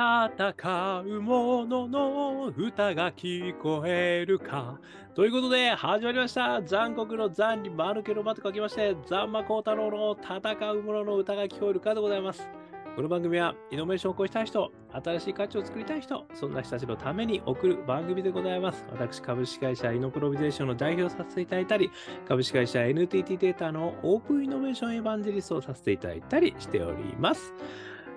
[0.00, 4.80] 戦う者のの歌が聞こえるか？
[5.14, 6.62] ということで、始まりました。
[6.62, 12.48] 残酷の残に丸けの間と書きまして、ザンマコウタロウの戦う者のの歌が聞こえるかでございます。
[12.96, 18.86] この番組は、イノベーションを起こしたい人、新しい価値を作りたい人、そんな人たちのために送る番組でございます。
[18.90, 21.90] 私、株式会社イノプロビゼーションの代表させていただいたり、
[22.26, 27.52] 株式会社 NTT データのオープンイノベーションエヴァンジェリストをさせていただいたりしております。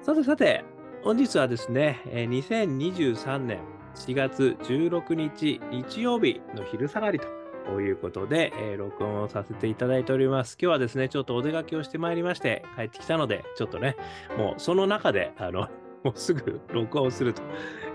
[0.01, 0.63] さてさて、
[1.03, 3.59] 本日はですね、2023年
[3.93, 7.19] 4月16日日曜日の昼下がり
[7.65, 10.57] ということで、えー録音をさせていただいております。
[10.57, 13.97] 今日はですね、ちょっとお出かけをしてまいりまして、帰ってきたので、ちょっとね、
[14.37, 15.67] もうその中で、あの、
[16.05, 17.41] もうすぐ録音すると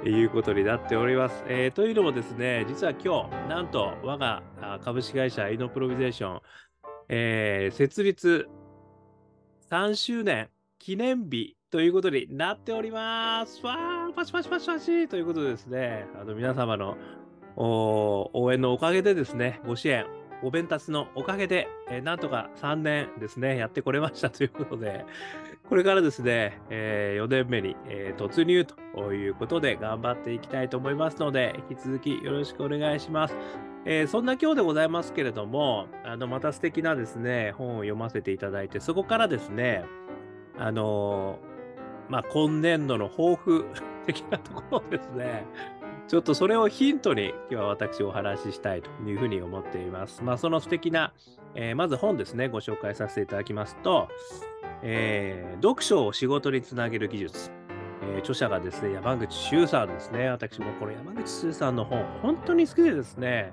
[0.07, 1.43] いうことになっております。
[1.49, 4.43] えーというのもですね、実は今日、なんと我が
[4.85, 6.41] 株式会社イノプロビゼーション、
[7.09, 8.51] えー設立
[9.71, 13.61] 3周年記念日ということになっております。
[13.63, 16.97] わー、パチパチパチパチということでですね、あの皆様の
[17.57, 20.07] 応援のおかげでですね、ご支援、
[20.43, 25.05] ご弁達のおかげで、えーなんとか3年ですね、やってこれましたということで、
[25.69, 33.37] これからですね、え4年目に、えー突入ということで頑張っていきたいと思いますので、引き続きよろしくお願いします。
[33.85, 39.85] えそんな今日でございますけれども、あのまた素敵なですね、本を読ませていただいて、そこからですね、
[40.59, 41.39] あの
[42.09, 43.67] まあ、今年度の抱負
[44.07, 45.45] 的なところですね、
[46.09, 50.25] ちょっとそれをヒントに今日は私お話ししたいというふうに思っています。
[50.25, 51.13] まあ、その素敵な、
[51.55, 54.09] えーまず本ですね、ご紹介させていただきますと、
[54.83, 57.51] えー読書を仕事につなげる技術。
[58.03, 60.29] えー著者がですね、山口周さんですね。
[60.31, 63.53] 私もこの山口周さんの本、本当に好きでですね、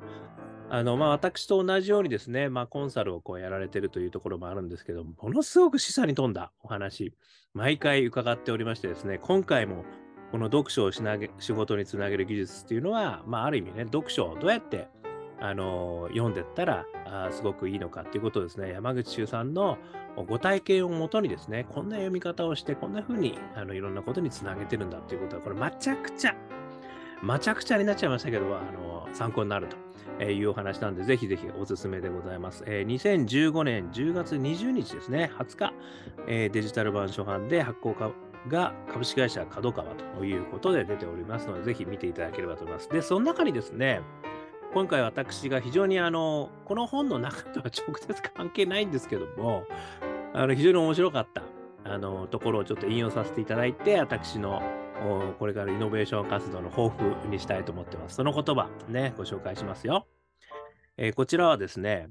[0.70, 7.14] あの、まあ、私と同じようにですね、まあ、コンサルをこうやられてるというところもあるんですけど、ものすごく示唆に富んだお話、
[7.54, 9.86] 毎回伺っておりましてですね、今回も
[10.32, 14.88] この読書をしなげ仕事につなげる技術っていうのは、まあ、ある意味ね、読書をどうやって、
[15.40, 19.78] あの読んでったらあーすごくいいのかっていうことをですね、山口周さんの
[20.28, 26.36] ご体験をもとにですね、こんな読み方をして、こんな風にあのいろんなことにつなげてるんだっていうことは、これ、まちゃくちゃ、
[27.22, 29.85] まちゃくちゃになっちゃいましたけど、あの参考になると
[30.20, 32.64] えいうお話なんで、ぜひぜひおすすめでございます。
[32.68, 35.74] えー2015年10月20日ですね、20日、
[36.28, 38.12] えーデジタル版初版で発行か
[38.48, 42.90] が株式会社角川ということで出ておりますので、ぜひ見ていただければと思います。
[42.90, 44.02] で、その中にですね、
[44.74, 49.64] 今回私が非常にあの、この本の中とは直接関係ないんですけども、
[50.34, 51.44] あの非常に面白かった
[51.86, 54.62] あのところをちょっと引用させていただいて、私の
[55.40, 58.16] これからイノベーション活動の抱負にしたいと思ってます。
[58.16, 60.08] その言葉、ね、ご紹介しますよ。
[60.98, 62.08] えーこちらはですね、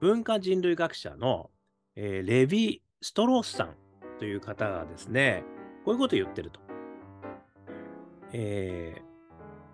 [0.00, 1.50] 文化人類学者の、
[1.96, 3.74] えーレヴィ・ストロースさん
[4.18, 5.44] という方がですね、
[5.84, 6.60] こういうことを言ってると。
[8.32, 9.08] えー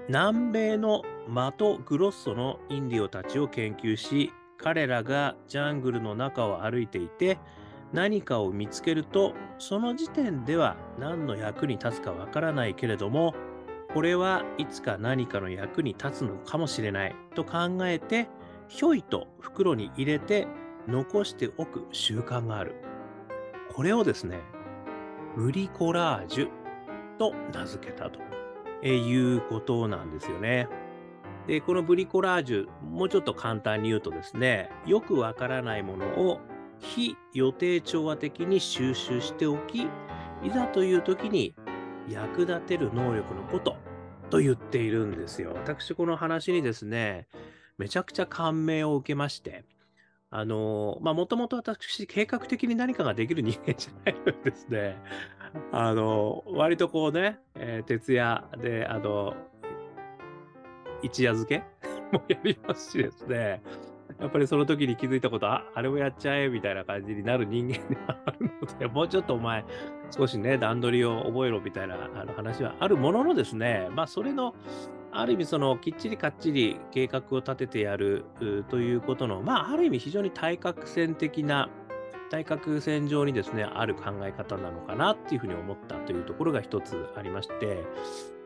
[0.06, 7.38] 南米のマト・グロッソのインディオたちを研究し、彼らがジャングルの中を歩いていて、
[7.94, 13.34] 何かを見つけると、その時点では何の役に立つかわからないけれども、
[13.94, 18.28] これはいつか何かの役に立つのかもしれないと考えて、
[18.66, 20.48] ひょいと袋に入れて
[20.88, 22.74] 残しておく習慣がある。
[23.72, 24.40] これをですね、
[25.36, 26.48] ブリコラージュ
[27.18, 28.18] と名付けたと
[28.82, 30.68] えいうことなんですよね。
[31.46, 36.40] で、このブリコラージュ、もうちょっと簡単に言うとですね、よくわからないものを
[36.80, 39.82] 非予定調和的に収集しておき、
[40.42, 41.54] いざという時に
[42.08, 43.76] 役立てる能力のこと
[44.30, 45.52] と言っているんですよ。
[45.54, 47.26] 私、この話にですね、
[47.78, 49.64] めちゃくちゃ感銘を受けまして、
[50.30, 54.96] あのまあ、もともと私、計画的に何かができる人間じゃないのでですね、
[55.70, 59.34] あの割とこうね、えー徹夜で、あの、
[61.02, 61.62] 一夜漬け
[62.12, 63.62] もやりますしですね、
[64.20, 69.64] やっぱりその時に気づいたこと、あ、あれをやっちゃえみたいな感じになる人間ではあるので、 もうちょっとお前、
[70.10, 74.54] 少しね、段取りを覚えろみたいなあの話はあるもののですね、まあ、それの、
[75.10, 78.24] ある意味、その、きっちりかっちり計画を立ててやる
[78.68, 81.68] ということの、まあ、ある意味、非常に対角線的な、
[82.30, 87.84] 対角線上にですね、ある考え方なのかなっていうふうに思ったというところが一つありまして、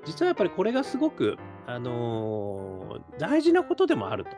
[0.04, 4.31] 実はやっぱりこれがすごく、あのー大事なことでもあると。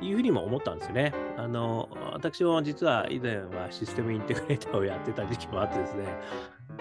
[0.00, 1.12] いうふうにも思ったんですよね。
[1.36, 6.04] あの私も実は以前はシステムインテグレーターをやってた時期もあってですね、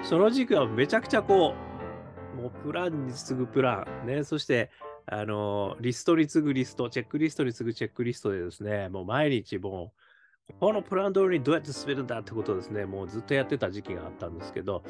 [0.04, 1.54] その時期はめちゃくちゃこ
[2.38, 4.70] う、もうプランに次ぐプラン、ね、そして、
[5.08, 9.94] あのリストに次ぐリスト、チェックリストに次ぐチェックリストでですね、もう毎日も
[10.50, 14.84] う、このプラン通りにどうやって進めるんだってことをですね、もうずっとやってた時期があったんですけど、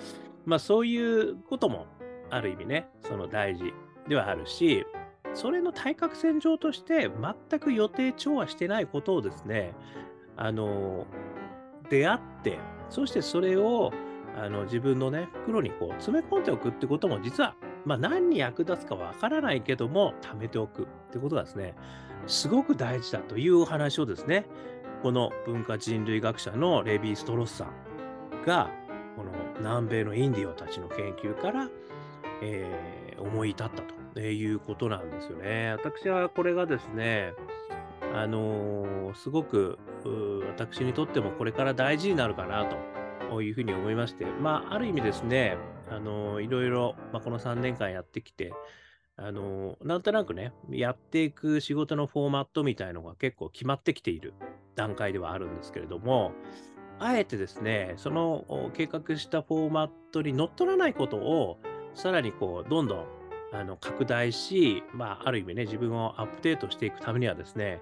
[0.45, 1.86] まあそういうことも
[2.30, 3.74] ある意味ね、その大事
[4.07, 4.86] ではあるし、
[5.36, 7.12] それの対角線上として
[7.50, 9.74] 全く予定調和してないことをですね、
[10.38, 11.06] あの、
[11.90, 12.58] 出会って、
[12.90, 13.92] そしてそれを
[14.38, 17.56] あの自分のね、袋にこう詰め込んでおくってことも実は、
[17.86, 21.76] まあ、何に役立つかわからないけども、貯めておくってことがですね、
[22.28, 24.46] すごく大事だというお話をですね、
[25.04, 28.70] この文化人類学者のレヴィ・ストロスさんが、
[29.16, 31.70] この南米のインディオたちの研究から、
[32.42, 34.05] えー、思い至ったと。
[34.22, 35.72] いうことなんですよね。
[35.74, 37.34] 私はこれがですね、
[38.14, 39.78] あのー、すごく
[40.48, 42.66] 私にとってもこれから大事になるかな
[43.30, 45.58] というふうに思いまして、まあ、ある意味ですね、
[45.90, 48.54] あのー、いろいろ、まあ、この3年間やってきて、
[49.18, 54.34] あのー、なんとなくね、やっていく仕事のフォーマットみたいのが結構決まってきている
[54.76, 56.32] 段階ではあるんですけれども、
[57.00, 61.58] あえてですね、その計画したフォーマットにのっとらないことを、
[61.94, 63.06] さらにこう、どんどん
[63.60, 67.81] あの拡大し、まあ、ある意味ね、自分をアップデートしていくためにはですね、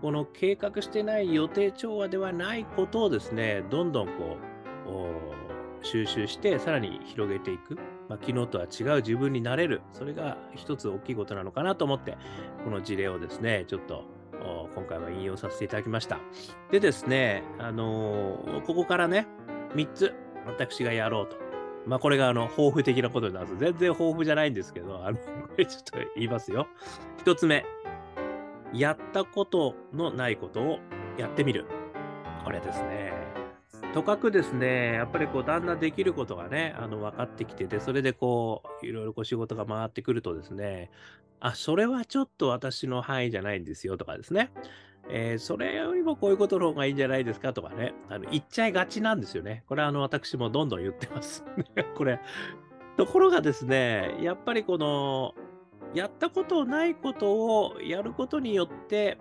[0.00, 4.50] この計画してない予定調和ではないことをですね、どんどんこう、
[5.82, 7.76] 収集して、さらに広げていく。
[8.08, 9.82] まあ、昨日とは違う自分になれる。
[9.92, 12.16] それが一つ大きいことなのかなと思って、
[12.64, 14.04] この事例をですね、ちょっと
[14.74, 16.18] 今回は引用させていただきました。
[16.70, 19.26] でですね、あのー、ここからね、
[19.74, 20.14] 3つ
[20.46, 21.49] 私がやろうと。
[21.86, 23.60] まあこれがあの抱負的なことになるんです。
[23.60, 25.22] 全然抱負じゃないんですけど、あの、こ
[25.56, 26.68] れちょっと言いますよ。
[27.24, 27.64] 1つ目、
[28.72, 30.78] やったことのないことを
[31.16, 31.66] やってみる。
[32.44, 33.12] これですね。
[33.92, 40.90] とかくですね、やっぱりこう、だんだんできることがね、あの、分かってきてて、それでこう、いろいろこう仕事が回ってくるとですね、
[41.40, 44.50] あ、それはちょっと私の範囲じゃないんですよとかですね。
[45.12, 49.64] えー、それよりもこういうことの方がいいんじゃないですかとかね、あの言っちゃいがちなんですよね。
[49.66, 51.44] これはあの私もどんどん言ってます。
[51.96, 52.20] これ、
[52.96, 55.34] ところがですね、やっぱりこの、
[55.94, 59.18] やったことないことをやることによって、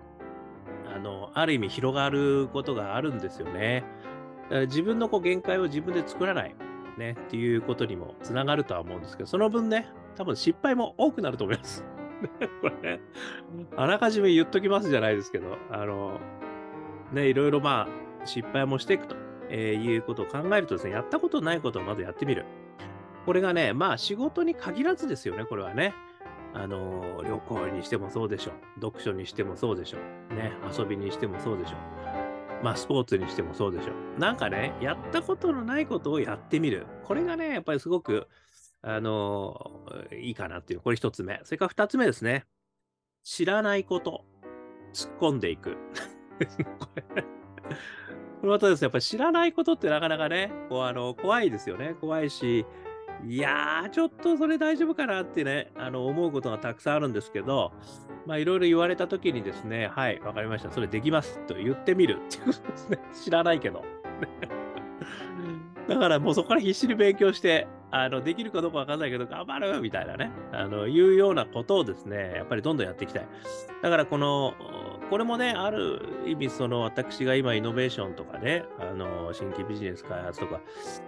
[0.93, 3.83] あの、ある意味広がることがあるんですよね。
[4.43, 6.55] だから自分のこう限界を自分で作らない、
[6.97, 11.83] ね、っていうことにもつながるとは思うんですけど、その分ね、多分失敗も多くなると思います。
[12.61, 13.01] これね、
[13.75, 16.19] あらかじめ言っときますじゃないですけど、あの、
[17.11, 17.87] ね、いろいろま
[18.21, 19.15] あ、失敗もしていくと、
[19.49, 22.45] えー、いうことを考えるとですね、やったことないことをまずやってみる。
[23.25, 25.93] これがね、まあ仕事に限らずですよね、これはね。
[26.53, 28.81] あの、旅行にしてもそうでしょう。
[28.81, 29.97] 読書にしてもそうでしょ
[30.31, 30.35] う。
[30.35, 32.63] ね、遊びにしてもそうでしょう。
[32.63, 34.19] まあ、スポーツにしてもそうでしょう。
[34.19, 36.85] なんかね、やったことのないことをやってみる。
[37.03, 38.27] これがね、やっぱりすごく、
[38.81, 39.81] あの、
[40.13, 41.41] いいかなっていう、これ一つ目。
[41.43, 42.45] それから二つ目ですね。
[43.23, 44.25] 知らないこと、
[44.93, 45.77] 突っ込んでいく。
[46.79, 51.95] これ、これまたですね、やっぱり知らないことってなかなかね、こうあの怖いですよね。
[51.99, 52.65] 怖いし、
[53.25, 57.73] いやー、ちょっとそれ大丈夫かなってね、あの思うことがたくさんあるんですけど、
[58.25, 60.71] まあいろいろ言われたときにですね、はい、わかりました。
[60.71, 62.99] それできますと言ってみるっていうことですね。
[63.13, 63.83] 知らないけど。
[65.89, 73.27] だからもうそこから必死に勉強して、あの、できるかどうかわかんないけど、頑張るみたいなね、あの、いうようなことをですね、やっぱりどんどんやっていきたい。
[73.81, 74.53] だからこの、
[75.09, 80.61] これもね、ある意味、その私が今イノベーションとかね、あの、新規ビジネス開発とか、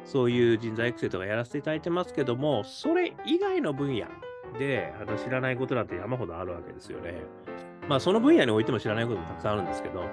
[0.06, 4.08] そういう人材育成とかやらせていただいてますけども、それ以外の分野
[4.58, 7.22] で、あの、知らないことなんて山ほどあるわけですよね。
[7.88, 10.06] まあ、その分野においても知らないこともたくさんあるんですけど、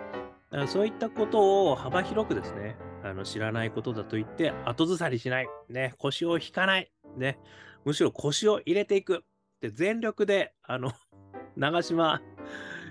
[0.67, 2.77] そういったことを幅広くですね、
[3.09, 7.39] あの知らないことだと言って後ずさりしない、ね、腰を引かない、ね、
[7.85, 9.25] むしろ腰を入れていく
[9.61, 10.93] で全力であの
[11.57, 12.21] 長嶋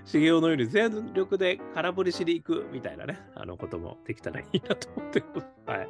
[0.04, 5.46] 茂雄のように全力で空振りしに行くみたいなね、あのこともできたらいいなと思ってます。
[5.66, 5.88] はい。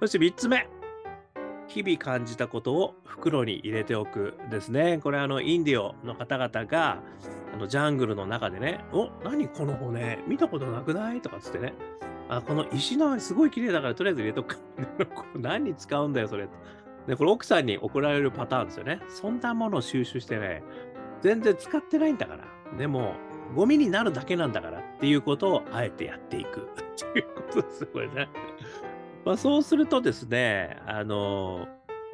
[0.00, 0.68] そして3つ目。
[1.68, 4.98] 日々感じたことを袋に入れておくですね。
[5.02, 7.02] これあのインディオの方々が
[7.56, 11.22] あのジャングルの中でね、お何この骨見たことなくない？
[11.22, 11.72] とかつってね、
[12.28, 14.62] あ、この石のすごい綺麗だからとりあえず入れとくか。
[15.34, 16.48] 何に使うんだよ、それ。
[17.06, 19.00] で、これ奥さんに怒られるパターンですよね。
[19.08, 20.62] そんなものを収集してね、
[21.22, 22.44] 全然使ってないんだから。
[22.76, 23.14] でも、
[23.54, 28.28] ゴミになるだけなんだからっていうことをあえてやっていくっていうことです、これね。
[29.24, 31.68] まあ、そうするとですね、あの、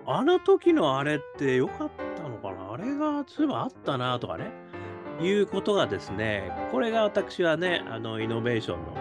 [0.07, 2.73] あの時のあれって良かったのかな？
[2.73, 4.53] あれがそういえばあったなとかね、
[5.21, 8.97] いうことがですね、これが私はね、あの、イノベーションの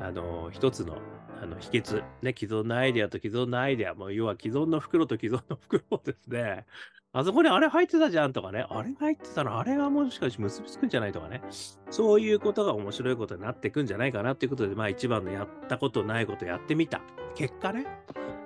[0.00, 0.98] あの、一つの
[1.42, 6.64] あの秘訣、ね、既存のアイデアと既存のアイデア、もう要は既存の袋と既存の袋をですね、
[7.12, 11.42] あそこにあれ入ってたじゃんとかね、あれが入ってたの、あれがもしかして結びつくんじゃないとかね、
[11.90, 17.02] そういうことが面白いことになっていくんじゃないかなっていうことで、まあ一番のやったことないことやってみた。
[17.34, 17.86] 結果ね、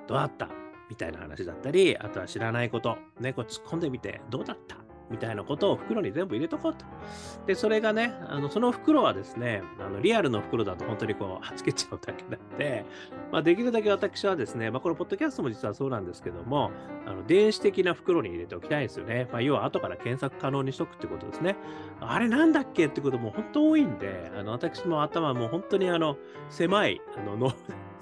[0.08, 0.48] どうだった
[0.88, 4.76] みたいな話だったり、あとは知らないこと、ね、こう突っ込んでみてどうだった
[5.10, 6.84] みたいなことを袋に全部入れとこうと。
[7.46, 12.84] で、それがね、あのその袋はですね、あのリアルの袋だと本当にこう、はつけちゃうだけなので、
[13.32, 16.70] まあ、できるだけ私はですね、まあ、このポッドキャストも実はそうなんですけども、
[17.06, 19.28] あの電子的な袋に入れておきたいんですよね。
[19.32, 21.56] まあ、要は後から検索可能にしとくってことですね。
[22.00, 26.16] あれなんだっけってことも本当多いんで、あの私も頭も本当にあの
[26.48, 27.52] 狭いあの脳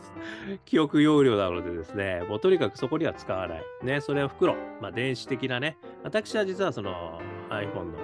[0.64, 3.64] 記憶容量なのでですね、もうとにかくそこには使わない。
[3.83, 4.57] ね、それは袋。
[4.81, 7.99] まあ、電子的なね、私は実はその iPhone の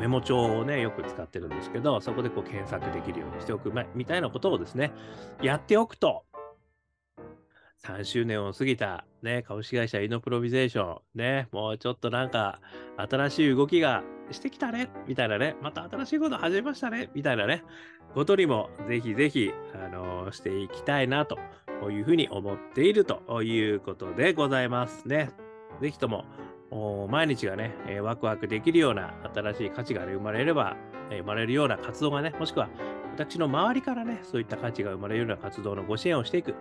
[0.00, 4.92] メモ帳をね、よく使ってるんですけど、そこでこう検索できるようにしておくみたいなことをですね、
[5.42, 6.24] やっておくと、
[7.84, 12.60] 3周年を過ぎた、ね、株式会社イノプロビゼーション、ね、もうちょっとなんか
[12.96, 17.62] 新しい動きがしてきたね、みたいなね、また新しいこと始めましたね、みたいなね、
[18.14, 21.38] ことにもぜひぜひ、あのー、していきたいなと
[21.90, 25.30] いうふうに思っているということでございますね。
[25.80, 26.24] ぜひとも
[27.08, 30.76] 毎日がね、えー、ワクワクできるような新しい価値が、ね、生まれれば、
[31.10, 32.68] えー、生まれるような活動がね、もしくは
[33.18, 36.54] 私の周りからね、そういった価値が生まれるような活動のご支援をしていく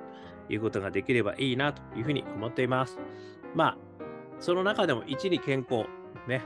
[0.48, 2.98] ということができればいいなというふうに思っています。
[3.54, 3.78] まあ、
[4.40, 5.86] その中でも1に健康。
[6.28, 6.42] ね。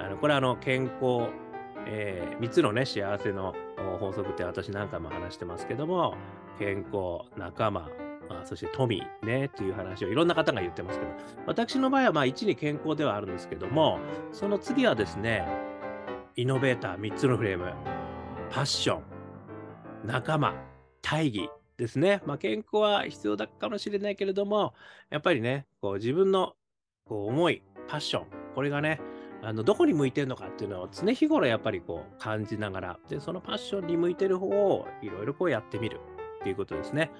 [0.00, 1.30] あのこれはあの健康、
[1.86, 3.54] えー、3つのね、幸せの
[4.00, 6.16] 法則って私何回も話してますけども、
[6.58, 7.88] 健康、仲間、
[8.28, 11.12] まあ、そして富ね、っていう話をいろんな方が言ってますけど、
[11.46, 14.00] 私の場合はまあ1に健康ではあるんですけども、
[14.32, 15.46] その次はですね、
[16.34, 17.72] イノベーター3つのフレーム、
[18.50, 19.11] パッション、
[20.04, 20.54] 仲間、
[21.00, 22.22] 大義ですね。
[22.26, 24.74] まあ、健康は必要だかもしれないけれども、
[25.10, 26.54] やっぱりね、こう自分の
[27.04, 29.00] こう思い、パッション、これがね、
[29.42, 36.00] あのどこに向いてるのかっていうのを常日頃やっぱりこう感じながら、で、そのパッションに向いてる方をいろいろこうやってみる
[36.40, 37.10] っていうことですね。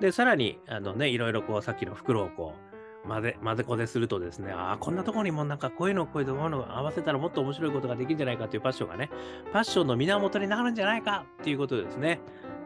[0.00, 2.71] で、さらに、あのね、いろいろこうさっきの袋をこう、
[3.06, 9.10] 混ぜ、混ぜこでするとですね、ああ、こんなとこにもなんかこういうのこういうのを合わせたらもっと面白いことができるんじゃないかというパッションがね、
[9.52, 12.20] パッションの源になるんじゃないかっていうことですね。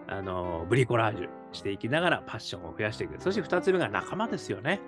[0.09, 3.21] あの、ブリコラージュしていきながらパッションを増やしていく。
[3.21, 4.81] そして2つ目が仲間ですよね。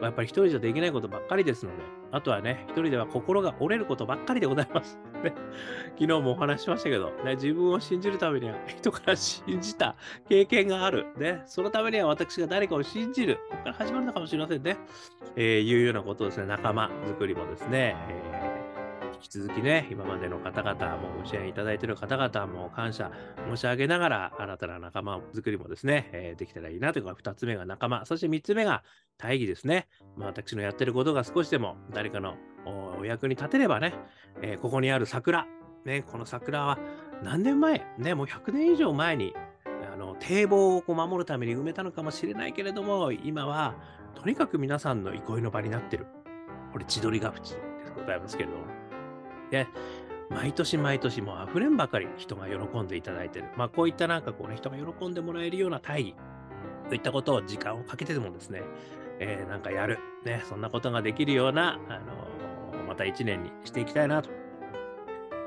[0.00, 4.98] やっぱり一人じゃできないことばっかりですので、あとはね、一人では心が折れることばっかりでございます。
[5.98, 9.96] 昨日もお話ししましたけど、ね、自分を信じるためには人から信じた
[10.28, 11.06] 経験がある。
[11.16, 13.38] ね、そのためには私が誰かを信じる。
[13.50, 14.76] ここから始まるのかもしれませんね。
[15.36, 18.45] えー、いうようなことですね、仲間作りもですね、えー
[19.36, 23.10] 続きね、今までの方々、もご支援いただいている方々も感謝
[23.50, 28.82] 申し上げながら、新たな仲間作りもですね、えー、できたらいいなというか、2つ目が仲間、そして3つ目が
[29.18, 29.88] 大義ですね。
[30.16, 32.36] まあ、私のやってることが少しでも誰かの
[32.98, 33.92] お役に立てればね、
[34.40, 35.46] えー、ここにある桜、
[35.84, 36.78] ね、この桜は
[37.22, 39.34] 何年前、ね、もう100年以上前に
[39.92, 43.74] あの堤防をこう守るために埋めたのかもしれないけれども、今は
[44.14, 46.06] とにかく皆さんの憩いの場になってる。
[46.72, 47.60] これ、千鳥ヶ淵で
[47.94, 48.85] ございますけれども。
[49.50, 49.66] で、
[50.30, 53.46] 毎年毎年もう溢れんばかり人が喜んでいただいてる。
[53.56, 56.14] まあこういったなんかこうね、人が喜んでもらえるような大義、
[56.88, 58.62] といったことを時間をかけてでもですね、
[59.18, 61.98] えー、なんかやる、ね、そんなことができるような、あ
[62.74, 64.30] のー、また一年にしていきたいなと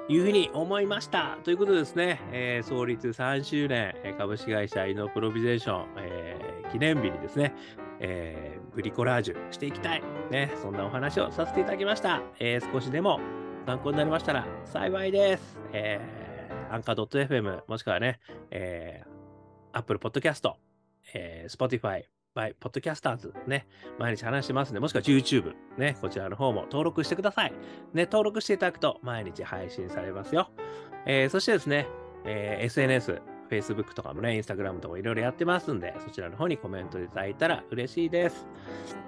[0.09, 1.37] いうふうに思いました。
[1.43, 7.53] ということですね、えー、創立3周年株式会社イノプロビゼーション、えー、記念日にですね、
[7.99, 12.21] えー、ブリコラージュしていきたい、ね、そんなお話をさせていただきました。
[12.39, 13.19] え、少しでも
[13.69, 15.59] 参考になりましたら幸いです。
[15.73, 20.53] えー、アンカー .fm もしくはね、えー、Apple Podcast、
[21.13, 23.67] えー、Spotify、by Podcasters ね、
[23.99, 27.51] 毎日話してますんで、もしくは YouTube ね、こちらの方も登録してください。
[27.93, 30.49] ね、登録していただくと毎日配信されますよ。
[31.05, 31.85] えー、そしてですね、
[32.25, 38.47] えー、SNS、Facebook とかもね、Instagram とかもいろいろやってますんで、そちらの方にコメントいただいたら嬉しいです。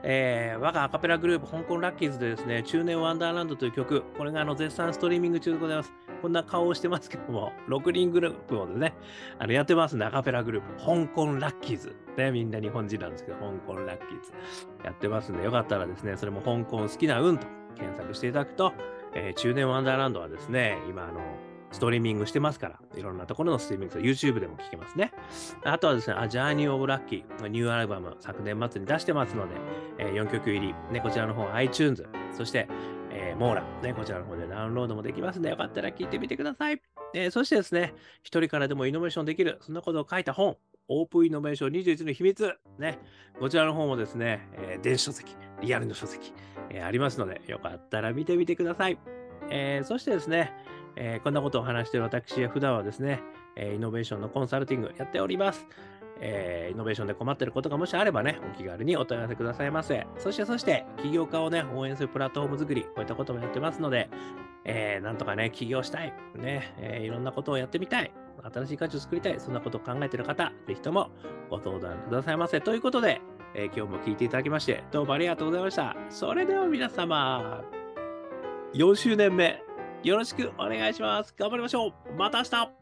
[0.03, 5.93] えー、我がアカペラグループ、香港ラッキーズでですね、中年ワンダーランドという曲、これがあの絶賛ストリーミング中でございます。
[6.21, 8.93] こんな顔をしてますけども、6人グループをですね、
[9.39, 11.95] あのやってますんで、アカペラグループ、香港ラッキーズ。
[12.17, 14.31] ね、みんな日本人なんですけど、香港ラッキーズ。
[14.83, 18.74] やってますんで、よかったらですね、それも香港好きな運と検索していただくと、
[19.13, 21.21] えー、中年ワンダーランドはですね、今、あの、
[21.71, 25.13] ストリーミングしてますから、いろんなところのストリーミング、YouTube でも聞けますね。
[25.63, 29.55] あとはですね、A Journey of Lucky ニューアルバム、昨年末に出してますので、
[29.97, 32.67] えー、4曲入り、ね、こちらの方 iTunes、そして、
[33.11, 36.81] えー、モーラ、ね、こちらの方でダウンロードもできますので、よかったら聞いてみてください。
[37.13, 42.99] えー、そしてですね、一人からでもイノベーションできる、そんなことを書いた本、オープンイノベーション21の秘密、ね、
[43.39, 46.33] こちらの方もですね、えー、電子書籍、リアルの書籍、
[46.69, 48.97] えー、ありますので、よかったら見てみてください。
[49.49, 50.53] えー、そしてですね、
[50.95, 53.21] えー、こんなことを話している私は普段はですね、
[53.55, 55.67] え、イノベーションのコンサルティングやっております。
[56.21, 60.07] えーイノベーションで困ってることがもしあればね、お気軽にお問い合わせくださいませ。
[60.17, 64.10] そして、そして、起業家をね、応援するプラットフォーム作り、こういったこともやってますので、
[64.63, 68.12] えーなんとかね、起業したい、ね、えーいろんなことをやってみたい、
[68.53, 71.10] 新しい価値を作りたい、そんなことを考えている方、ぜひとも
[71.50, 72.62] ご相談くださいませ。
[72.62, 73.19] ということで、
[73.55, 75.95] えー今日も聞いていただきまして、どうもありがとうございました。
[76.10, 77.63] それでは皆様、
[78.74, 79.62] 4周年目、
[80.03, 81.34] よろしくお願いします。
[81.38, 81.93] 頑張りましょう。
[82.17, 82.80] また明日